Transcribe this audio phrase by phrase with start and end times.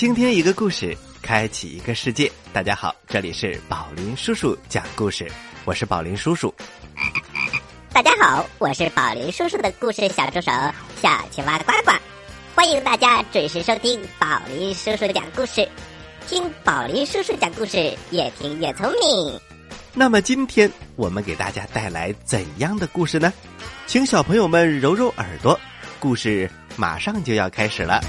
[0.00, 2.32] 倾听一个故事，开启一个世界。
[2.54, 5.30] 大家好，这里是宝林叔叔讲故事，
[5.66, 6.54] 我是宝林叔叔。
[7.92, 10.50] 大家好，我是宝林叔叔的故事小助手
[11.02, 11.92] 小青蛙呱呱，
[12.54, 15.68] 欢迎大家准时收听宝林叔叔讲故事，
[16.26, 19.38] 听宝林叔叔讲故事，越听越聪明。
[19.92, 23.30] 那么今天我们给大家带来怎样的故事呢？
[23.86, 25.60] 请小朋友们揉揉耳朵，
[25.98, 28.00] 故事马上就要开始了。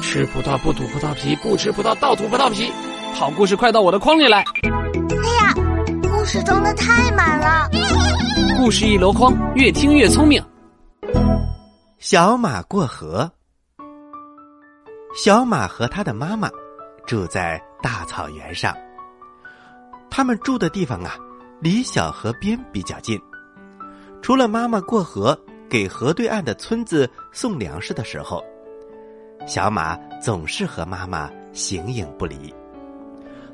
[0.00, 2.72] 吃葡萄不吐葡萄皮，不吃葡萄倒吐葡萄皮。
[3.14, 4.38] 好故事快到我的筐里来！
[4.42, 5.54] 哎呀，
[6.02, 7.68] 故事装的太满了。
[8.56, 10.42] 故事一箩筐，越听越聪明。
[11.98, 13.30] 小马过河。
[15.14, 16.48] 小马和他的妈妈
[17.06, 18.76] 住在大草原上。
[20.10, 21.16] 他们住的地方啊，
[21.60, 23.18] 离小河边比较近。
[24.22, 25.38] 除了妈妈过河
[25.68, 28.44] 给河对岸的村子送粮食的时候，
[29.46, 32.52] 小马总是和妈妈形影不离。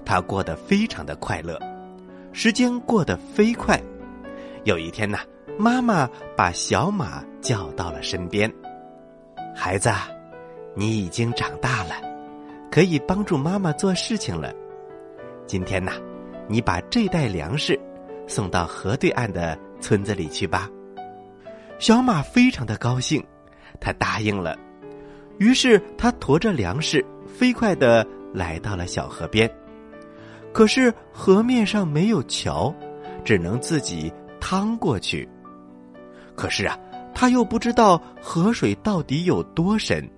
[0.04, 1.58] 他过得非常的快乐，
[2.32, 3.80] 时间过得飞快。
[4.64, 5.20] 有一天呐，
[5.58, 8.52] 妈妈把小马叫到了身边
[9.54, 9.90] ：“孩子，
[10.74, 11.94] 你已经长大了，
[12.70, 14.52] 可以帮助妈妈做事情了。
[15.46, 15.92] 今天呐。”
[16.48, 17.80] 你把这袋粮食
[18.26, 20.68] 送到河对岸的村子里去吧。
[21.78, 23.24] 小马非常的高兴，
[23.80, 24.58] 他答应了。
[25.42, 29.50] 于是他驮着粮食，飞快的来到了小河边。
[30.52, 32.72] 可是河面上没有桥，
[33.24, 35.28] 只能自己趟过去。
[36.36, 36.78] 可是啊，
[37.12, 40.08] 他又不知道河水到底有多深。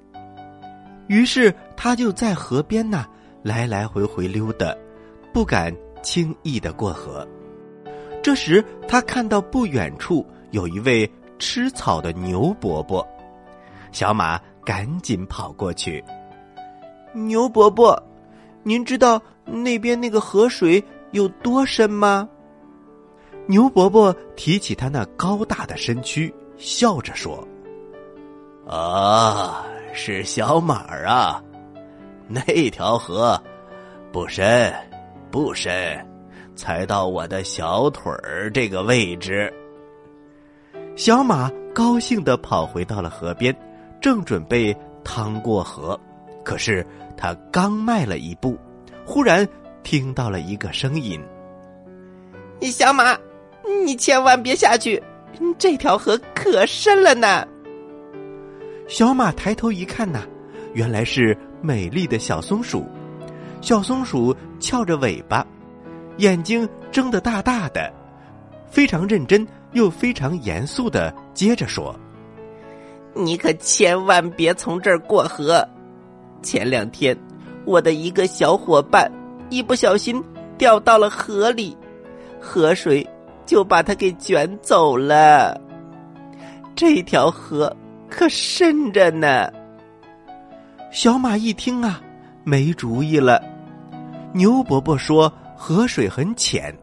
[1.06, 3.06] 于是他就在河边呢
[3.42, 4.76] 来来回回溜达，
[5.32, 5.74] 不敢。
[6.02, 7.26] 轻易的过河。
[8.22, 13.02] 这时，他看到不远处有一位吃草的牛伯伯，
[13.90, 16.02] 小马赶紧跑过去。
[17.12, 18.00] 牛伯伯，
[18.62, 20.82] 您知道那边那个河水
[21.12, 22.28] 有多深吗？
[23.46, 27.46] 牛伯伯提起他那高大的身躯，笑着说
[28.66, 31.42] ：“啊，是小马儿啊，
[32.26, 33.40] 那条河
[34.12, 34.72] 不深。”
[35.30, 35.72] 不深，
[36.54, 39.52] 才到我的小腿儿这个位置。
[40.94, 43.52] 小马高兴的跑回到了河边，
[44.04, 45.98] 正准备趟过河，
[46.44, 48.54] 可是他刚迈了一步，
[49.06, 49.48] 忽然
[49.82, 51.18] 听到了一个声音
[52.70, 53.16] ：“小马，
[53.82, 55.02] 你千万别下去，
[55.56, 57.48] 这条河可深了呢。”
[58.86, 60.20] 小马抬头一看呐，
[60.74, 62.84] 原来是美丽的小松鼠。
[63.62, 65.46] 小松鼠翘着尾巴，
[66.18, 67.90] 眼睛睁得大大的，
[68.70, 71.98] 非常认真又非常严肃的接着说
[73.14, 75.66] ：“你可千万别从这儿过河。
[76.42, 77.16] 前两天，
[77.64, 79.10] 我的一个小伙伴
[79.50, 80.22] 一不小心
[80.58, 81.76] 掉到了河里，
[82.40, 83.06] 河水
[83.46, 85.58] 就把他给卷走了。
[86.74, 87.74] 这条河
[88.10, 89.50] 可深着呢。”
[90.90, 92.00] 小马一听啊，
[92.44, 93.42] 没主意了。
[94.32, 96.76] 牛伯伯说：“河水很浅。”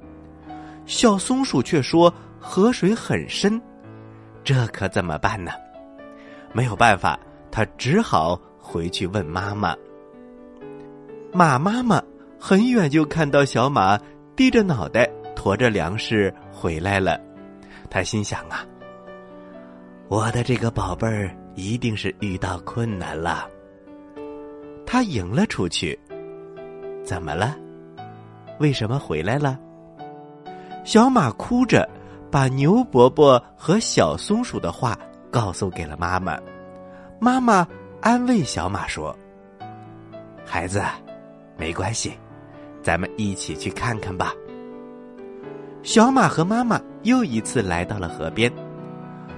[0.85, 3.61] 小松鼠却说：“河水很深。”
[4.43, 5.51] 这可怎么办呢？
[6.53, 7.19] 没有办法，
[7.51, 9.75] 他只好回去问妈妈。
[11.33, 12.01] 马妈妈
[12.39, 13.97] 很远就看到小马
[14.35, 17.19] 低着脑袋驮着粮食回来了，
[17.89, 18.65] 他心想啊
[20.09, 23.47] ：“我的这个宝贝儿一定是遇到困难了。”
[24.85, 25.97] 他迎了出去。
[27.03, 27.55] 怎么了？
[28.59, 29.57] 为什么回来了？
[30.83, 31.87] 小马哭着
[32.29, 34.97] 把牛伯伯和小松鼠的话
[35.31, 36.37] 告诉给了妈妈。
[37.19, 37.67] 妈妈
[38.01, 39.17] 安慰小马说
[40.45, 40.83] ：“孩子，
[41.57, 42.13] 没关系，
[42.83, 44.33] 咱们一起去看看吧。”
[45.83, 48.51] 小马和妈妈又一次来到了河边。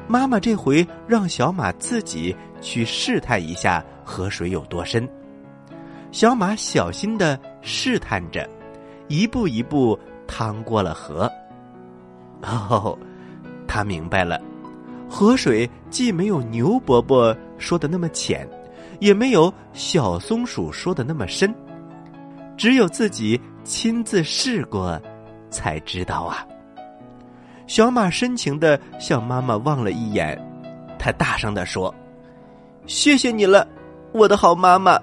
[0.07, 5.07] 妈妈这回让小马自己去试探一下河水有多深。
[6.11, 8.47] 小马小心的试探着，
[9.07, 9.97] 一步一步
[10.27, 11.31] 趟过了河。
[12.41, 12.97] 哦，
[13.65, 14.39] 他明白了，
[15.13, 18.49] 河水既没有牛伯伯说的那么浅，
[18.99, 21.53] 也没有小松鼠说的那么深，
[22.57, 24.99] 只有自己亲自试过，
[25.51, 26.43] 才知道啊。
[27.67, 30.35] 小马深情的向妈妈望了一眼，
[30.97, 31.93] 他大声的说
[32.87, 33.67] ：“谢谢你了，
[34.13, 34.99] 我的好妈妈。”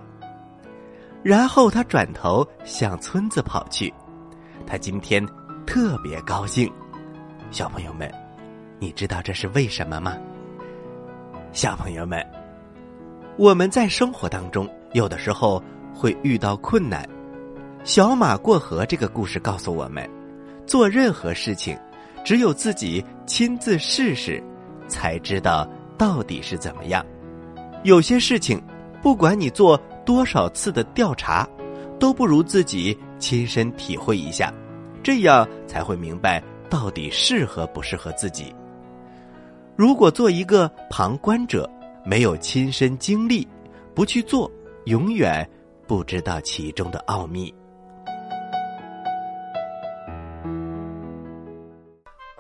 [1.22, 3.94] 然后他转头向村子跑去，
[4.66, 5.24] 他今天
[5.64, 6.68] 特别高兴。
[7.52, 8.12] 小朋友们，
[8.80, 10.16] 你知道这是为什么吗？
[11.52, 12.26] 小朋友们，
[13.36, 15.62] 我们在生活当中有的时候
[15.94, 17.06] 会遇到困难。
[17.84, 20.08] 小马过河这个故事告诉我们，
[20.66, 21.78] 做任何事情，
[22.24, 24.42] 只有自己亲自试试，
[24.88, 25.68] 才知道
[25.98, 27.04] 到底是怎么样。
[27.84, 28.62] 有些事情，
[29.02, 31.46] 不管你做多少次的调查，
[31.98, 34.50] 都不如自己亲身体会一下，
[35.02, 38.54] 这样才会明白到底适合不适合自己。
[39.80, 41.66] 如果做一个旁观者，
[42.04, 43.48] 没有亲身经历，
[43.94, 44.50] 不去做，
[44.84, 45.48] 永远
[45.86, 47.50] 不知道其中的奥秘。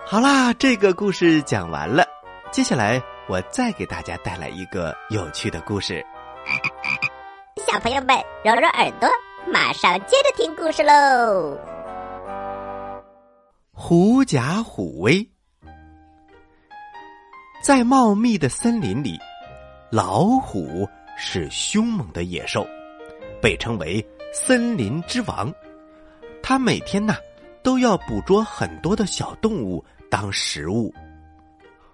[0.04, 2.04] 好啦，这个故事讲完了，
[2.50, 6.04] 接下来我再给大家带来一个有趣的故事。
[7.66, 8.14] 小朋友们，
[8.44, 9.08] 揉揉耳朵，
[9.50, 11.56] 马上接着听故事喽。
[13.72, 15.26] 狐假虎威，
[17.62, 19.18] 在茂密的森林里，
[19.90, 22.66] 老虎是凶猛的野兽，
[23.42, 25.52] 被称为森林之王。
[26.42, 27.16] 它每天呐
[27.62, 29.84] 都要捕捉很多的小动物。
[30.08, 30.92] 当食物。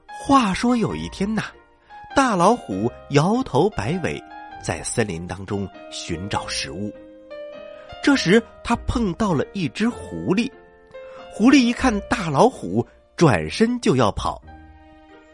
[0.07, 1.43] 话说有一天呐，
[2.15, 4.23] 大老虎摇头摆尾，
[4.62, 6.91] 在森林当中寻找食物。
[8.03, 10.51] 这时，他碰到了一只狐狸。
[11.31, 12.87] 狐狸一看大老虎，
[13.17, 14.41] 转身就要跑，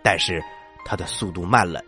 [0.03, 0.43] 但是
[0.85, 1.83] 它的速度慢了，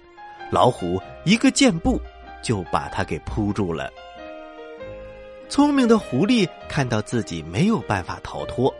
[0.50, 2.00] 老虎一个箭步
[2.42, 3.92] 就把它给扑住了。
[5.48, 8.74] 聪明的狐狸看到自己没有办法逃脱，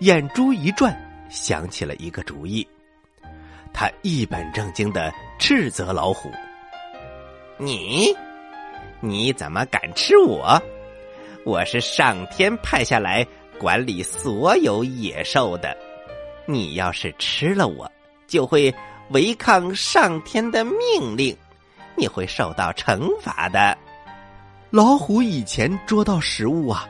[0.00, 0.94] 眼珠一转。
[1.30, 2.64] 想起了一个主意，
[3.72, 6.30] 他一本正经的斥责老虎
[7.58, 8.14] ：“你，
[9.00, 10.62] 你怎么敢吃我？
[11.44, 13.26] 我是上天派下来
[13.58, 15.76] 管理所有野兽的，
[16.46, 17.90] 你要是吃了我，
[18.26, 18.74] 就会
[19.10, 21.36] 违抗上天的命令，
[21.96, 23.76] 你会受到惩罚的。”
[24.70, 26.88] 老虎以前捉到食物啊，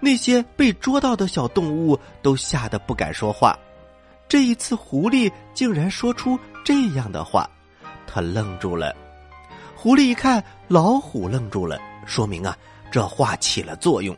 [0.00, 3.54] 那些被捉到的小动物都吓得不敢说话。
[4.26, 7.48] 这一次，狐狸竟然说出这样的话，
[8.06, 8.96] 他愣住了。
[9.76, 12.56] 狐狸一看老虎愣住了，说明啊，
[12.90, 14.16] 这话起了作用。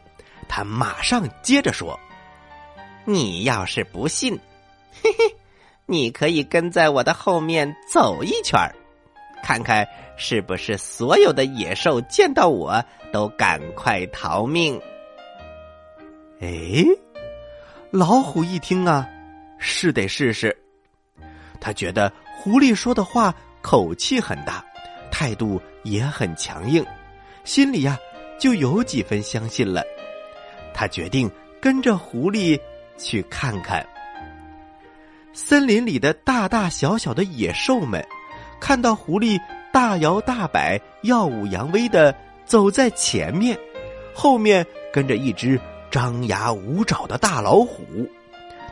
[0.48, 1.98] 他马上接着说
[3.04, 4.38] ：“你要是不信，
[5.02, 5.34] 嘿嘿，
[5.86, 8.58] 你可以跟在我的后面走一圈
[9.42, 9.86] 看看
[10.16, 14.80] 是不是所有的野兽见到我都赶快逃命。”
[16.40, 16.84] 哎，
[17.90, 19.08] 老虎一听啊。
[19.64, 20.56] 是得试试。
[21.60, 24.64] 他觉得狐狸说的话口气很大，
[25.08, 26.84] 态度也很强硬，
[27.44, 27.96] 心里呀
[28.40, 29.84] 就有几分相信了。
[30.74, 31.30] 他决定
[31.60, 32.60] 跟着狐狸
[32.98, 33.86] 去看看。
[35.34, 38.04] 森林里的大大小小的野兽们，
[38.60, 39.40] 看到狐狸
[39.72, 43.58] 大摇大摆、耀武扬威的走在前面，
[44.14, 45.58] 后面跟着一只
[45.90, 47.82] 张牙舞爪的大老虎。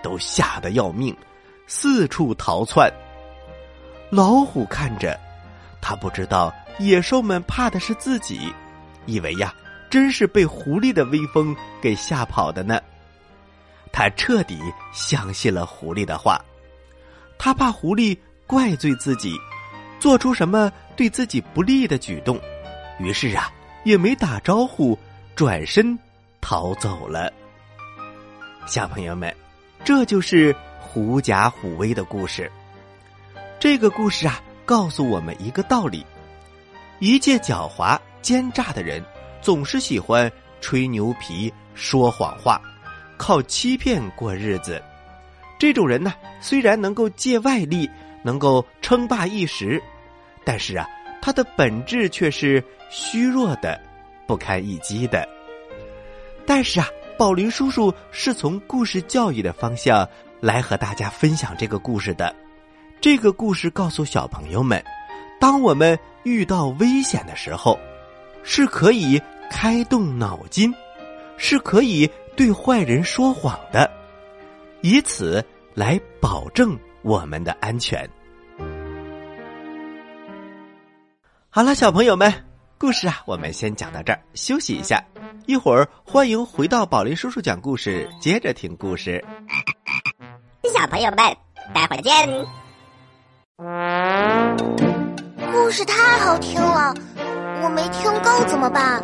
[0.03, 1.15] 都吓得要命，
[1.67, 2.91] 四处逃窜。
[4.09, 5.19] 老虎看着，
[5.81, 8.53] 他不知道野兽们怕的是自己，
[9.05, 9.55] 以为呀，
[9.91, 12.81] 真是被狐狸的威风给吓跑的呢。
[13.93, 14.59] 他彻底
[14.93, 16.41] 相信了狐狸的话，
[17.43, 18.15] 他怕狐狸
[18.47, 19.35] 怪罪自己，
[19.99, 22.39] 做出什么对自己不利的举动，
[22.99, 23.51] 于是啊，
[23.83, 24.97] 也没打招呼，
[25.35, 25.99] 转身
[26.43, 27.33] 逃走了。
[28.67, 29.35] 小朋友们。
[29.83, 32.53] 这就是狐假虎威的故事。
[33.59, 36.05] 这个故事啊，告诉我们一个道理：
[36.99, 39.03] 一介狡猾奸诈的人，
[39.41, 40.31] 总是喜欢
[40.61, 42.61] 吹牛皮、说谎话，
[43.17, 44.83] 靠欺骗过日子。
[45.61, 47.89] 这种人呢，虽然能够借外力，
[48.25, 49.81] 能够称霸一时，
[50.43, 50.89] 但是啊，
[51.23, 53.81] 他的本质却是虚弱的、
[54.27, 55.29] 不堪一击的。
[56.45, 56.89] 但是啊。
[57.19, 60.09] 宝林叔叔是从故事教育的方向
[60.41, 62.35] 来和大家分享这个故事的。
[62.99, 64.83] 这个故事告诉小朋友们，
[65.39, 67.79] 当我们遇到危险的时候，
[68.43, 70.73] 是可以开动脑筋，
[71.37, 73.91] 是可以对坏人说谎的，
[74.83, 75.45] 以此
[75.75, 78.09] 来保证我们的安全。
[81.51, 82.33] 好了，小朋友们，
[82.79, 85.03] 故事啊，我们先讲到这儿，休息一下。
[85.47, 89.23] 一会儿，欢迎回到宝林叔叔讲故事，接着听故事。
[90.73, 91.37] 小朋友们，
[91.75, 92.29] 待会儿见。
[95.53, 96.95] 故事太好听了，
[97.63, 99.03] 我没听够怎么办？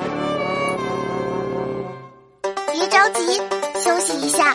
[2.73, 3.39] 别着急，
[3.81, 4.55] 休息一下。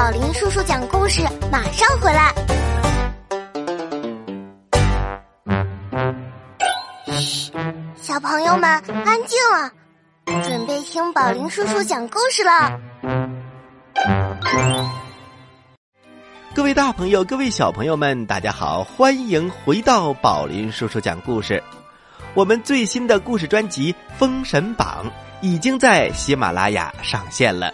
[0.00, 1.20] 宝林叔叔讲故事，
[1.52, 2.34] 马上回来。
[7.04, 7.52] 嘘。
[7.96, 8.66] 小朋友们，
[9.04, 9.70] 安静了，
[10.42, 12.80] 准备听宝林叔叔讲故事了。
[16.54, 21.62] 各位大朋友，各位小朋友们，大家好，欢迎回到宝林叔叔讲故事。
[22.32, 25.04] 我们最新的故事专辑《封神榜》
[25.42, 27.70] 已经在喜马拉雅上线了，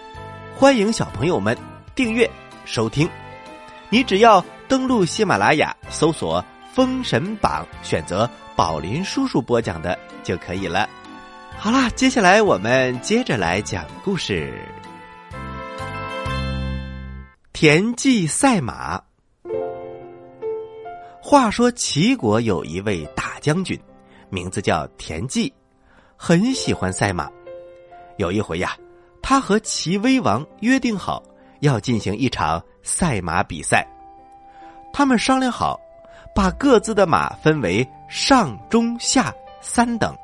[0.57, 1.57] 欢迎小朋友们
[1.97, 2.31] 订阅
[2.67, 3.09] 收听。
[3.89, 6.43] 你只要登录喜马拉雅，搜索
[6.75, 10.87] 《封神榜》，选择宝林叔叔播讲的就可以了。
[11.57, 14.53] 好啦，接下来我们接着来讲故事。
[17.55, 19.03] 田忌赛马。
[21.19, 23.81] 话说齐国有一位大将军，
[24.29, 25.51] 名字叫田忌，
[26.15, 27.27] 很喜欢赛马。
[28.19, 28.77] 有一回呀，
[29.23, 31.23] 他和齐威王约定好
[31.67, 33.87] 要进行一场赛马比赛。
[34.93, 35.79] 他们商量好，
[36.35, 40.17] 把各自的马分为上、中、下三等。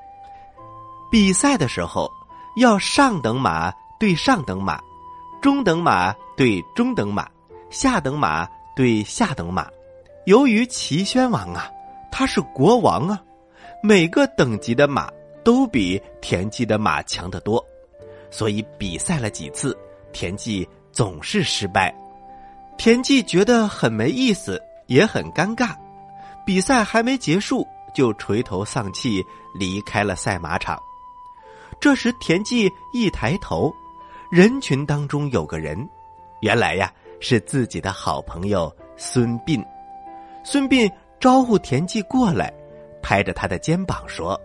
[1.11, 2.11] 比赛的时候，
[2.57, 3.71] 要上等马
[4.01, 4.81] 对上等马。
[5.43, 7.29] 中等马对中等马，
[7.69, 9.67] 下等马对下等马。
[10.25, 11.69] 由于齐宣王啊，
[12.13, 13.21] 他是国王啊，
[13.83, 15.11] 每个等级的马
[15.43, 17.63] 都比田忌的马强得多，
[18.31, 19.77] 所以比赛了几次，
[20.13, 21.95] 田忌总是失败。
[22.77, 25.75] 田忌觉得很没意思，也很尴尬。
[26.45, 29.23] 比赛还没结束，就垂头丧气
[29.55, 30.81] 离开了赛马场。
[31.81, 33.73] 这时，田忌一抬头。
[34.31, 35.87] 人群当中有个人，
[36.41, 39.63] 原来呀是自己的好朋友孙膑。
[40.43, 42.53] 孙膑招呼田忌过来，
[43.03, 44.41] 拍着他的肩膀说：“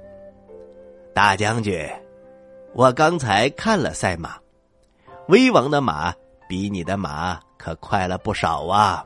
[1.16, 1.90] 大将军，
[2.74, 4.36] 我刚才看了赛马，
[5.30, 6.14] 威王的马
[6.48, 9.06] 比你的马可快了不少啊。”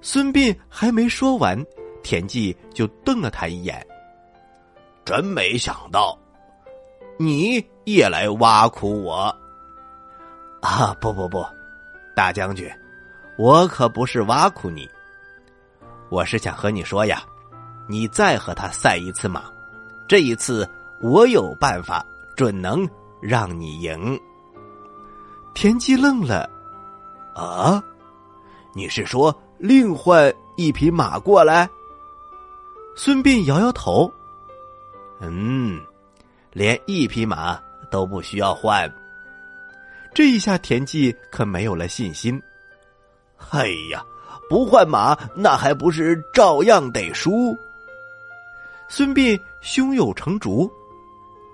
[0.00, 1.62] 孙膑还没说完，
[2.02, 3.84] 田忌就瞪了他一眼
[5.04, 6.18] ：“真没想到。”
[7.20, 9.36] 你也来挖苦我？
[10.62, 11.44] 啊，不不不，
[12.14, 12.70] 大将军，
[13.36, 14.88] 我可不是挖苦你，
[16.10, 17.24] 我是想和你说呀，
[17.88, 19.42] 你再和他赛一次马，
[20.06, 20.68] 这一次
[21.00, 22.88] 我有办法，准能
[23.20, 24.16] 让你赢。
[25.54, 26.48] 田忌愣了，
[27.34, 27.82] 啊，
[28.74, 31.68] 你是说另换一匹马过来？
[32.96, 34.12] 孙膑摇摇头，
[35.20, 35.80] 嗯。
[36.50, 38.92] 连一匹马都不需要换，
[40.14, 42.42] 这一下田忌可没有了信心。
[43.50, 44.04] 哎呀，
[44.48, 47.56] 不换马，那还不是照样得输？
[48.88, 50.68] 孙膑胸有成竹，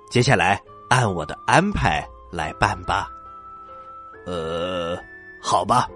[0.09, 3.11] 接下来按我的安排来办吧。
[4.27, 4.99] 呃，
[5.41, 5.89] 好吧。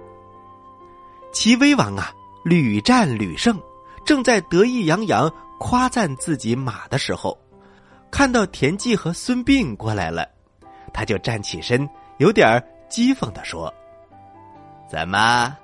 [1.32, 2.12] 齐威王啊，
[2.44, 3.60] 屡战屡胜，
[4.04, 7.38] 正在得意洋洋夸赞自己马的时候。
[8.10, 10.26] 看到田忌和孙膑过来了，
[10.94, 12.58] 他就站起身，有点
[12.88, 13.72] 讥讽的说
[14.90, 15.54] ：“怎么？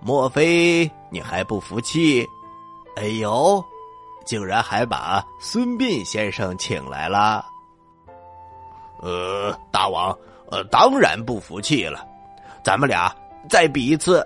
[0.00, 2.24] 莫非你还不服气？
[2.96, 3.64] 哎呦，
[4.24, 7.44] 竟然还把孙膑先生请来了！
[9.00, 10.16] 呃，大王，
[10.54, 12.06] 呃，当然不服气了。
[12.62, 13.12] 咱们俩
[13.50, 14.24] 再比一次。”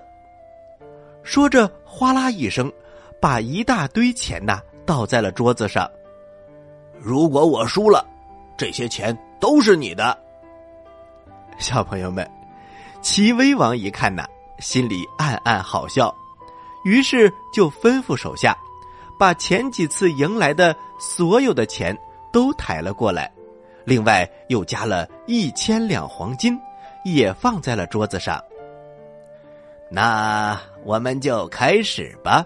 [1.23, 2.71] 说着，哗啦一声，
[3.19, 5.89] 把一大堆钱呐倒在了桌子上。
[6.99, 8.05] 如果我输了，
[8.55, 10.15] 这些钱都是你的。
[11.57, 12.29] 小朋友们，
[13.01, 14.23] 齐威王一看呐，
[14.59, 16.13] 心里暗暗好笑，
[16.85, 18.55] 于是就吩咐手下，
[19.17, 21.97] 把前几次赢来的所有的钱
[22.31, 23.31] 都抬了过来，
[23.85, 26.59] 另外又加了一千两黄金，
[27.03, 28.43] 也放在了桌子上。
[29.89, 32.45] 那我们就开始吧。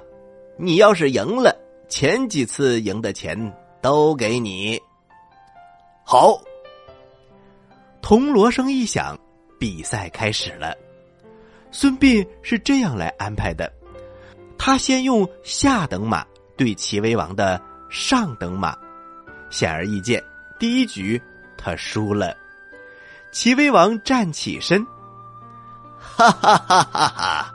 [0.58, 1.54] 你要是赢了，
[1.90, 3.54] 前几次赢的钱。
[3.82, 4.82] 都给你。
[6.06, 6.42] 好，
[8.02, 9.20] 铜锣声一响，
[9.60, 10.74] 比赛开始了。
[11.70, 13.70] 孙膑是这样来安排的：
[14.58, 16.26] 他先用下等马
[16.56, 18.74] 对齐威王的上等马。
[19.50, 20.24] 显而易见，
[20.64, 21.22] 第一局
[21.58, 22.34] 他输了。
[23.34, 24.82] 齐威王站起身，
[26.00, 27.54] 哈哈哈哈哈！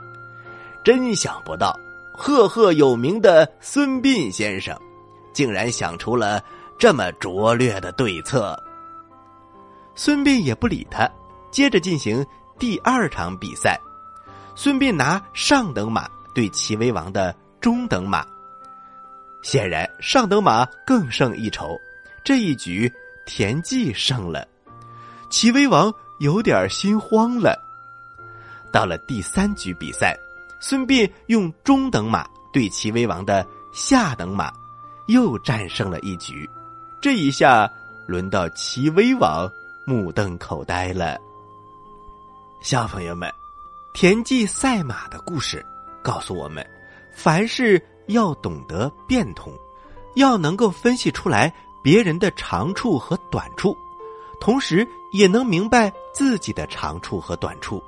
[0.83, 1.75] 真想不到，
[2.13, 4.79] 赫赫有名的孙膑先生。
[5.33, 6.39] 竟然想出了
[6.77, 8.55] 这么拙劣的对策。
[9.95, 11.09] 孙膑也不理他，
[11.49, 12.23] 接着进行
[12.59, 13.75] 第二场比赛。
[14.53, 18.23] 孙膑拿上等马对齐威王的中等马，
[19.41, 21.75] 显然上等马更胜一筹。
[22.23, 22.91] 这一局
[23.25, 24.47] 田忌胜了，
[25.29, 27.57] 齐威王有点心慌了。
[28.71, 30.17] 到了第三局比赛，
[30.59, 34.51] 孙膑用中等马对齐威王的下等马。
[35.07, 36.47] 又战胜了一局，
[37.01, 37.67] 这一下
[38.05, 39.51] 轮到齐威王
[39.83, 41.17] 目瞪口呆了。
[42.61, 43.27] 小朋友们，
[43.91, 45.65] 田忌赛马的故事
[46.03, 46.63] 告诉我们，
[47.11, 49.51] 凡事要懂得变通，
[50.15, 51.51] 要能够分析出来
[51.83, 53.75] 别人的长处和短处，
[54.39, 57.83] 同时也能明白自己的长处和短处。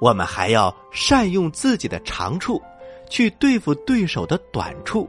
[0.00, 2.60] 我们还要善用自己的长处，
[3.08, 5.08] 去对付对手的短处，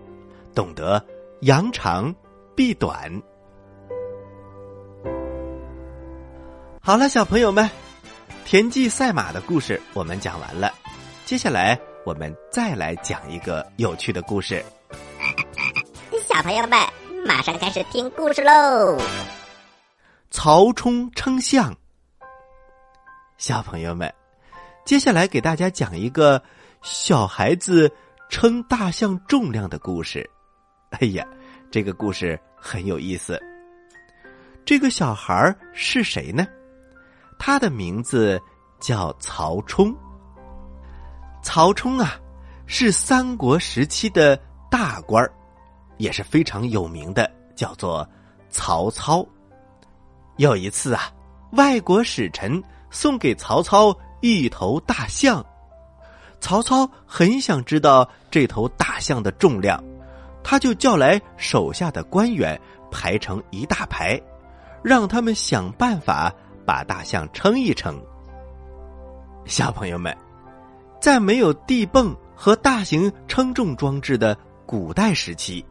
[0.54, 1.04] 懂得
[1.42, 2.14] 扬长
[2.56, 3.22] 避短。
[6.82, 7.70] 好了，小朋友们。
[8.46, 10.72] 田忌赛马的故事我们讲完了，
[11.26, 14.64] 接下来我们再来讲一个有趣的故事。
[16.28, 16.80] 小朋友们，
[17.26, 19.02] 马上开始听故事喽！
[20.30, 21.76] 曹冲称象。
[23.36, 24.14] 小朋友们，
[24.86, 26.40] 接下来给大家讲一个
[26.84, 27.92] 小孩子
[28.30, 30.30] 称大象重量的故事。
[30.92, 31.26] 哎呀，
[31.72, 33.42] 这个故事很有意思。
[34.64, 36.46] 这个小孩是谁呢？
[37.40, 38.40] 他的名字
[38.80, 39.92] 叫曹冲。
[41.42, 42.20] 曹冲啊，
[42.68, 45.34] 是三国时期的大官儿，
[45.98, 48.08] 也是非常有名的，叫做
[48.50, 49.26] 曹操。
[50.38, 51.12] 有一次啊，
[51.52, 55.46] 外国使臣送给曹操一头大象，
[56.40, 59.84] 曹操很想知道这头大象的重量，
[60.44, 62.60] 他就叫来手下的官员
[62.92, 64.22] 排成一大排，
[64.84, 66.34] 让他们想办法。
[66.68, 67.96] 把大象称一称，
[69.46, 70.18] 小朋友们，
[71.00, 75.64] 在没有地泵和大型称重装置的古代时期，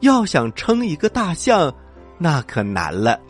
[0.00, 1.72] 要想称一个大象，
[2.18, 3.20] 那可难了。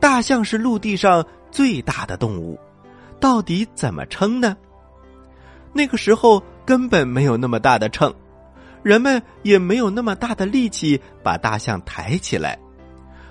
[0.00, 2.58] 大象是陆地上最大的动物，
[3.18, 4.56] 到底怎么称呢？
[5.72, 8.14] 那个时候根本没有那么大的秤，
[8.82, 12.58] 人们也没有那么大的力气把大象抬起来，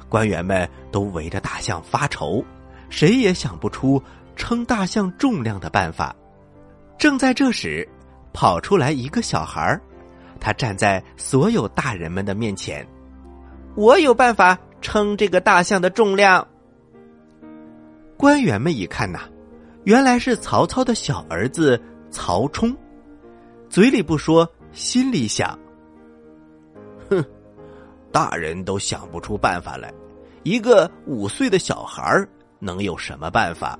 [0.09, 2.43] 官员们都围着大象发愁。
[2.89, 4.01] 谁也想不出
[4.35, 6.15] 称大象重量的办法。
[6.97, 7.87] 正在这时，
[8.33, 9.81] 跑出来一个小孩儿
[10.43, 12.85] 他站在所有大人们的面前。
[13.75, 16.45] 我有办法称这个大象的重量。
[18.17, 19.21] 官员们一看呐，
[19.85, 22.75] 原来是曹操的小儿子曹冲，
[23.69, 25.57] 嘴里不说，心里想：
[27.09, 27.23] 哼，
[28.11, 29.93] 大人都想不出办法来，
[30.43, 32.27] 一个五岁的小孩儿。
[32.59, 33.77] 能有什么办法？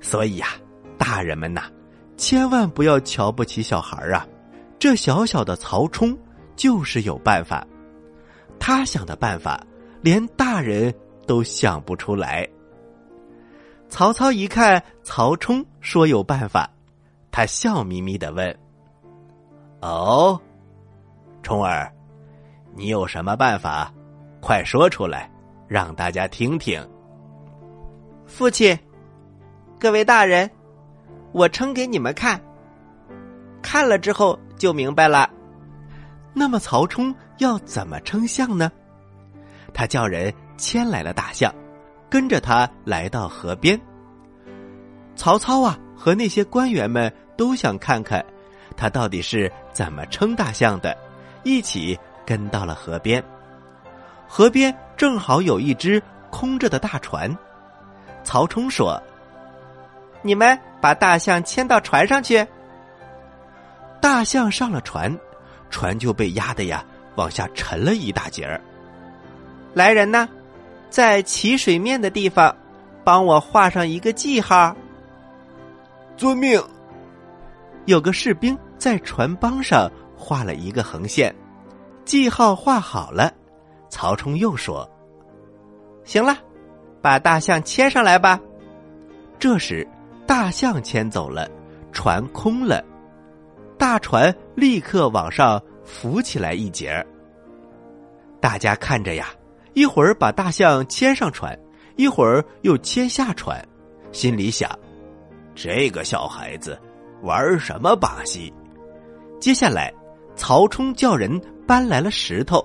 [0.00, 0.46] 所以呀，
[0.96, 1.62] 大人们呐，
[2.16, 4.24] 千万不要瞧不起小孩啊！
[4.78, 6.16] 这小小的曹冲
[6.54, 7.66] 就是有办法，
[8.58, 9.64] 他想的办法
[10.02, 10.94] 连大人
[11.26, 12.48] 都想不出来。
[13.88, 16.68] 曹操一看曹冲说有办法，
[17.30, 18.58] 他笑眯眯的问
[19.80, 20.40] ：“哦，
[21.42, 21.92] 冲儿，
[22.74, 23.92] 你有什么办法？
[24.40, 25.30] 快说出来，
[25.66, 26.86] 让大家听听。”
[28.26, 28.76] 父亲，
[29.78, 30.50] 各位大人，
[31.32, 32.40] 我称给你们看，
[33.62, 35.28] 看了之后就明白了。
[36.32, 38.70] 那么曹冲要怎么称象呢？
[39.72, 41.54] 他叫人牵来了大象，
[42.10, 43.78] 跟着他来到河边。
[45.14, 48.24] 曹操啊，和那些官员们都想看看
[48.76, 50.96] 他到底是怎么称大象的，
[51.42, 53.22] 一起跟到了河边。
[54.28, 57.34] 河边正好有一只空着的大船。
[58.24, 59.02] 曹冲说
[60.20, 62.46] ：“你们把大象牵到船上去。”
[64.00, 65.16] 大象上了船，
[65.70, 66.84] 船就被压的呀
[67.16, 68.60] 往下沉了一大截儿。
[69.74, 70.28] 来人呐，
[70.88, 72.54] 在起水面的地方，
[73.04, 74.74] 帮我画上一个记号。
[76.16, 76.62] 遵命。
[77.84, 81.34] 有个士兵在船帮上画了一个横线，
[82.04, 83.32] 记号画好了。
[83.88, 84.88] 曹冲又说
[86.04, 86.36] ：“行了。”
[87.02, 88.40] 把大象牵上来吧。
[89.38, 89.86] 这时，
[90.26, 91.48] 大象牵走了，
[91.92, 92.82] 船空了，
[93.78, 97.06] 大船立刻往上浮起来一截儿。
[98.40, 99.28] 大家看着呀，
[99.74, 101.58] 一会儿把大象牵上船，
[101.96, 103.62] 一会儿又牵下船，
[104.12, 104.70] 心里想：
[105.54, 106.78] 这个小孩子
[107.22, 108.52] 玩什么把戏？
[109.40, 109.92] 接下来，
[110.34, 112.64] 曹冲叫人搬来了石头，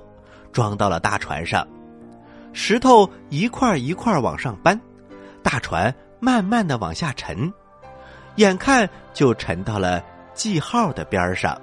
[0.51, 1.67] 装到了大船上。
[2.53, 4.79] 石头一块一块往上搬，
[5.41, 7.51] 大船慢慢的往下沉，
[8.35, 11.59] 眼看就沉到了记号的边上。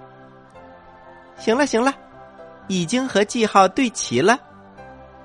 [1.37, 1.95] 行了行了，
[2.67, 4.39] 已经和记号对齐了，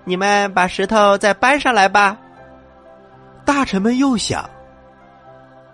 [0.04, 2.18] 你们把石头再搬上来吧。
[3.46, 4.50] 大臣们又想：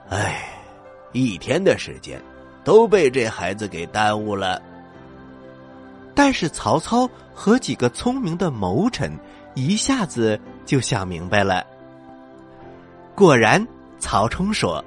[0.10, 0.50] 哎，
[1.12, 2.22] 一天的时间
[2.64, 4.62] 都被这孩子给耽误了。
[6.16, 9.12] 但是曹操和几个聪明的谋臣
[9.54, 11.66] 一下子就想明白了。
[13.16, 13.66] 果然，
[14.00, 14.84] 曹冲说：“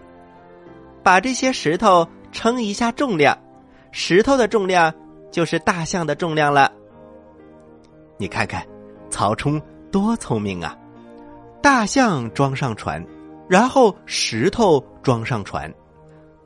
[1.03, 3.39] 把这些石头称一下重量，
[3.93, 4.93] 石头的重量
[5.31, 6.73] 就是大象的重量了。”
[8.19, 8.67] 你看看，
[9.11, 10.77] 曹冲多聪明啊！
[11.61, 13.05] 大象装上船，
[13.49, 15.73] 然后石头装上船，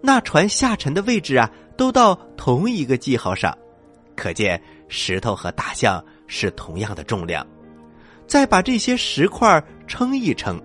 [0.03, 3.57] 那船下沉的位置啊，都到同一个记号上，
[4.14, 7.46] 可见石头和大象是同样的重量。
[8.27, 10.61] 再把这些石块称一称，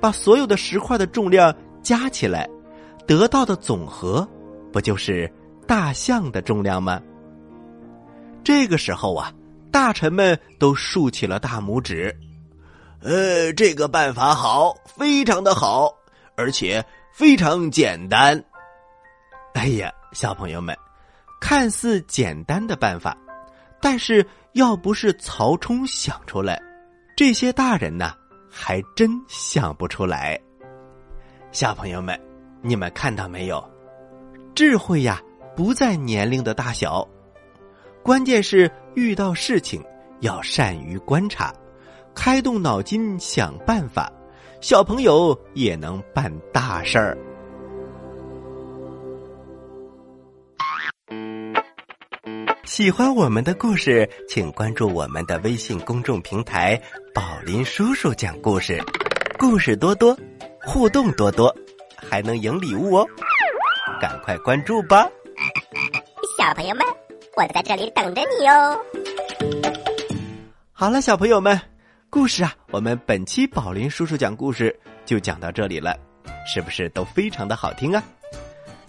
[0.00, 2.48] 把所有的石块的重量加起来，
[3.06, 4.26] 得到的总和
[4.74, 5.32] 不就是
[5.68, 7.00] 大象的重量吗？
[8.42, 9.32] 这个时候啊，
[9.70, 12.12] 大臣们都竖起了大拇指。
[13.00, 15.94] 呃，这个办法好，非常的好，
[16.36, 18.44] 而且非常简单。
[19.52, 20.76] 哎呀，小朋友们，
[21.40, 23.16] 看似简单的办法，
[23.80, 26.60] 但是要不是曹冲想出来，
[27.16, 28.12] 这些大人呢，
[28.50, 30.36] 还真想不出来。
[31.52, 32.20] 小朋友们，
[32.60, 33.64] 你们看到没有？
[34.54, 35.20] 智慧呀，
[35.56, 37.06] 不在年龄的大小，
[38.04, 39.82] 关键是遇到事情
[40.20, 41.52] 要善于观察。
[42.14, 44.08] 开动脑筋想办法，
[44.60, 47.18] 小朋友也能办大事儿。
[52.64, 56.80] 喜欢我们的故事，请关注我们的微信公众平台
[57.12, 58.80] “宝林叔叔讲故事”，
[59.36, 60.16] 故事多多，
[60.62, 61.52] 互动多多，
[61.96, 63.06] 还能赢礼物哦！
[64.00, 65.08] 赶快关注吧，
[66.38, 66.84] 小朋友们，
[67.36, 68.78] 我在这里等着你哦。
[70.72, 71.60] 好了，小朋友们。
[72.10, 75.96] 故事啊，我们本期宝林叔叔讲故事就讲到这里了，
[76.46, 78.02] 是不是都非常的好听啊？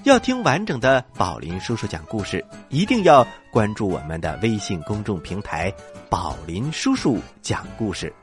[0.04, 5.74] 要听完整的宝林叔叔讲故事，一定要关注我们的微信公众平台
[6.08, 8.14] “宝林叔叔讲故事”。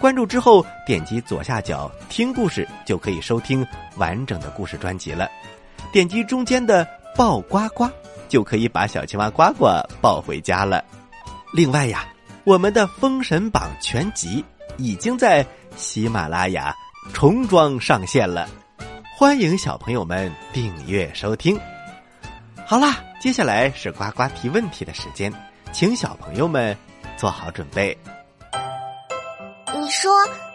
[0.00, 3.64] 关注之后，点击左下角听故事，就可以收听
[3.98, 5.30] 完整的故事专辑了。
[5.92, 7.88] 点击中间的抱呱呱，
[8.28, 9.66] 就可以把小青蛙呱呱
[10.00, 10.84] 抱回家了。
[11.52, 12.06] 另外呀。
[12.44, 14.42] 我们的《封神榜》全集
[14.78, 16.74] 已经在喜马拉雅
[17.12, 18.48] 重装上线了，
[19.14, 21.60] 欢迎小朋友们订阅收听。
[22.66, 25.30] 好啦，接下来是呱呱提问题的时间，
[25.70, 26.74] 请小朋友们
[27.14, 27.96] 做好准备。
[29.78, 30.10] 你说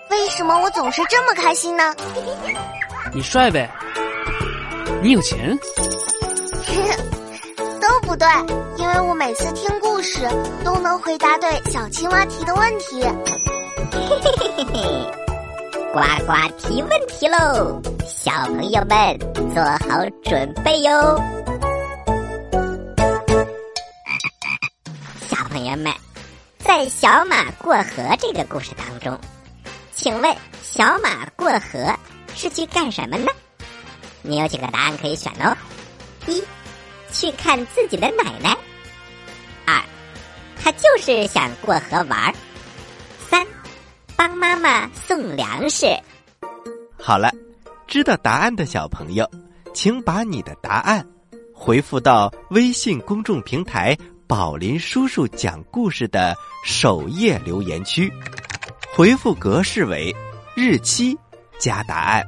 [0.09, 1.93] 为什么我总是这么开心呢？
[3.13, 3.69] 你帅呗，
[5.05, 5.55] 你有钱。
[7.79, 8.27] 都不对，
[8.77, 10.27] 因为我每次听故事
[10.63, 13.03] 都能回答对小青蛙提的问题。
[13.91, 14.81] 嘿嘿嘿嘿嘿，
[15.93, 19.15] 呱呱提问题喽，小朋友们
[19.53, 21.21] 做好准备哟。
[25.29, 25.93] 小朋友们，
[26.57, 29.15] 在小马过河这个故事当中，
[29.93, 31.95] 请问小马过河
[32.33, 33.27] 是去干什么呢？
[34.25, 35.55] 你有几个答案可以选哦，
[36.27, 36.43] 一。
[37.11, 38.57] 去看自己的奶奶。
[39.65, 39.81] 二，
[40.61, 42.33] 他就是想过河玩儿。
[43.29, 43.45] 三，
[44.17, 45.87] 帮妈妈送粮食。
[46.97, 47.31] 好了，
[47.87, 49.29] 知道答案的小朋友，
[49.73, 51.07] 请把你的答案
[51.53, 56.35] 回复到微信公众平台“宝林叔叔讲故事”的
[56.65, 58.11] 首页留言区，
[58.93, 60.13] 回复格式为
[60.53, 61.17] 日期
[61.59, 62.21] 加答案。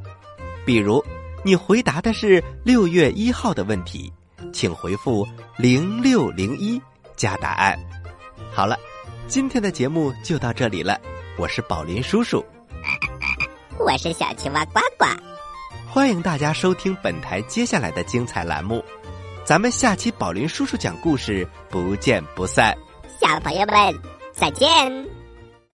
[0.65, 1.03] 比如，
[1.43, 4.12] 你回答的是六月一号的问题。
[4.54, 6.82] 请回复零六零一
[7.15, 7.78] 加答案。
[8.52, 8.78] 好了，
[9.28, 11.00] 今天的节目就到这里了。
[11.38, 12.43] 我是宝林叔叔，
[13.80, 15.06] 我是小青蛙呱呱。
[15.88, 18.84] 欢迎大家收听本台接下来的精彩栏目。
[19.43, 22.78] 咱们下期宝林叔叔讲故事不见不散。
[23.19, 23.76] 小朋友们
[24.34, 25.16] 再见。